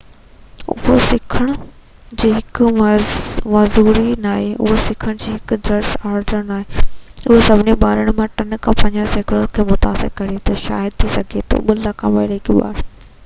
[0.75, 1.49] اهو سکڻ
[2.21, 2.69] جي هڪ
[3.51, 8.77] معذوري ناهي اهو سکڻ جو هڪ ڊس آرڊر آهي اهو سڀني ٻارن مان 3 کان
[8.85, 12.83] 5 سيڪڙو کي متاثر ڪري ٿو شايد ٿي سگهي ٿو 2 لک آمريڪي ٻار